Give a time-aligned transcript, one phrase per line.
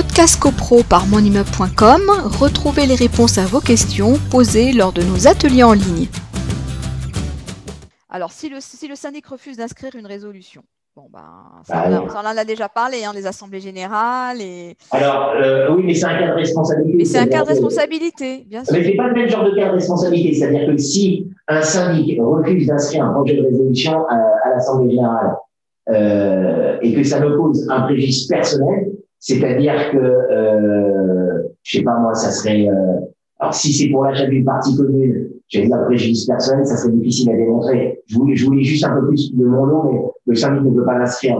[0.00, 2.02] Podcast CoPro par monimmeuble.com,
[2.38, 6.06] retrouvez les réponses à vos questions posées lors de nos ateliers en ligne.
[8.08, 10.62] Alors, si le, si le syndic refuse d'inscrire une résolution,
[10.94, 11.18] bon, ben,
[11.68, 14.76] Bah, ça, on en a déjà parlé, hein, les assemblées générales, et...
[14.92, 16.96] Alors, euh, oui, mais c'est un cas de responsabilité.
[16.96, 18.74] mais c'est un cas de responsabilité, bien sûr.
[18.74, 20.32] Mais c'est pas le même genre de cas de responsabilité.
[20.32, 25.34] C'est-à-dire que si un syndic refuse d'inscrire un projet de résolution à, à l'Assemblée générale
[25.88, 31.98] euh, et que ça me cause un préjudice personnel, c'est-à-dire que, euh, je sais pas
[31.98, 32.68] moi, ça serait...
[32.68, 33.00] euh,
[33.40, 37.30] alors si c'est pour l'achat d'une partie commune, j'allais dire préjudice personnel, ça serait difficile
[37.30, 38.00] à démontrer.
[38.06, 40.70] Je voulais, je voulais juste un peu plus de mon nom, mais le syndic ne
[40.72, 41.38] peut pas l'inscrire.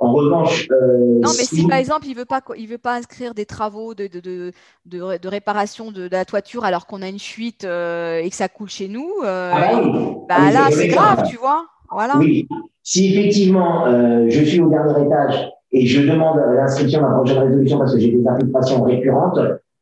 [0.00, 3.34] En revanche, euh, Non, mais si par exemple, il veut pas, il veut pas inscrire
[3.34, 4.52] des travaux de, de, de,
[4.86, 8.30] de, ré- de réparation de, de la toiture alors qu'on a une fuite euh, et
[8.30, 9.90] que ça coule chez nous, euh, Ah bah oui.
[10.28, 11.22] bah Ah oui, là, c'est grave, ça.
[11.24, 11.66] tu vois.
[11.90, 12.16] Voilà.
[12.18, 12.46] Oui,
[12.82, 17.40] si effectivement euh, je suis au dernier étage et je demande l'inscription d'un projet de
[17.40, 19.38] résolution parce que j'ai des infiltrations récurrentes,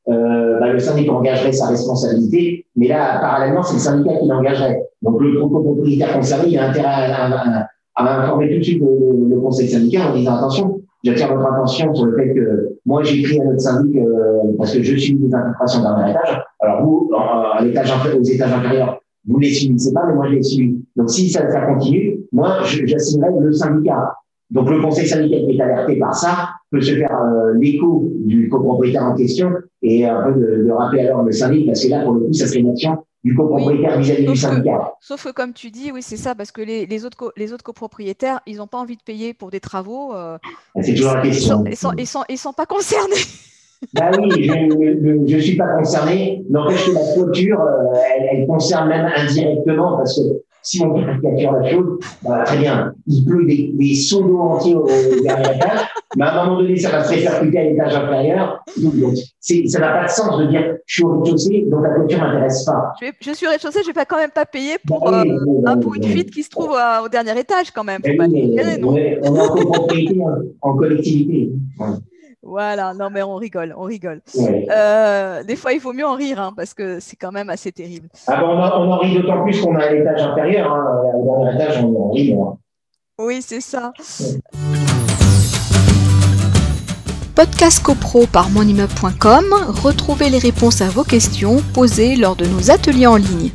[0.09, 4.83] euh, bah, le syndic engagerait sa responsabilité, mais là, parallèlement, c'est le syndicat qui l'engagerait.
[5.03, 7.67] Donc le copropriétaire concerné, il a intérêt à,
[7.97, 12.07] à- informer tout de suite le, conseil syndical en disant attention, j'attire votre attention sur
[12.07, 15.33] le fait que moi j'ai écrit à notre syndic euh, parce que je suis des
[15.33, 16.43] infiltrations dernier étage.
[16.61, 20.43] Alors vous, à l'étage aux étages inférieurs, vous les subissez pas, mais moi je les
[20.43, 20.85] subis.
[20.97, 24.15] Donc si ça, ça continue, moi j'assignerai le syndicat.
[24.51, 28.49] Donc le conseil syndical qui est alerté par ça peut se faire euh, l'écho du
[28.49, 29.51] copropriétaire en question
[29.83, 32.33] et un peu de, de rappeler alors le syndic, parce que là pour le coup
[32.33, 34.93] ça serait une action du copropriétaire vis-à-vis du que- syndicat.
[35.01, 37.53] Sauf que comme tu dis, oui, c'est ça, parce que les, les autres, co- les
[37.53, 40.15] autres copropriétaires, ils n'ont pas envie de payer pour des travaux.
[40.15, 40.39] euh,
[40.81, 41.57] C'est toujours la ils question.
[41.59, 43.17] sont, ils sont, ils sont, ils sont pas concernés.
[43.95, 46.45] Bah oui, je ne suis pas concerné.
[46.51, 50.23] N'empêche que la toiture, euh, elle, elle concerne même indirectement parce que
[50.63, 54.75] si on caricature la chose, bah, très bien, il pleut des, des seaux d'eau entiers
[54.75, 55.81] au, au dernier étage,
[56.17, 58.65] mais à un moment donné, ça va se répercuter à l'étage inférieur.
[58.77, 58.95] Donc,
[59.41, 62.65] ça n'a pas de sens de dire je suis au rez-de-chaussée, donc la toiture m'intéresse
[62.65, 62.95] pas.
[63.01, 65.23] Je, vais- je suis au rez-de-chaussée, je vais pas quand même pas payer pour, Bah
[65.23, 66.11] oui, euh, oui, hein, oui, pour une oui.
[66.11, 68.01] fuite qui se trouve euh, au dernier étage quand même.
[68.05, 68.35] Faut pas on,
[68.97, 71.51] est, on est en copropriété, en, en collectivité.
[71.79, 71.87] Ouais.
[72.49, 74.21] Voilà, non mais on rigole, on rigole.
[74.37, 74.67] Ouais.
[74.71, 77.73] Euh, des fois, il faut mieux en rire hein, parce que c'est quand même assez
[77.73, 78.09] terrible.
[78.29, 80.73] Ah ben, on, en- on en rit d'autant plus qu'on est à l'étage inférieur.
[80.73, 81.01] Hein.
[81.15, 82.37] Au dernier étage, on en rit.
[83.19, 83.93] Oui, c'est ça.
[87.35, 89.45] Podcast CoPro par monimmeuble.com,
[89.83, 93.51] retrouvez les réponses à vos questions posées lors de nos ateliers en ligne.